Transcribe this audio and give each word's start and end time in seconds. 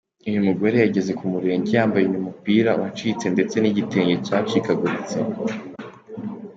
Uyu 0.29 0.45
mugore 0.47 0.75
yageze 0.83 1.11
ku 1.19 1.23
murenge 1.31 1.69
yambaye 1.77 2.03
uyu 2.07 2.25
mupira 2.27 2.71
wacitse 2.81 3.25
ndetse 3.35 3.55
n’igitenge 3.59 4.15
cyacikaguritse. 4.25 5.17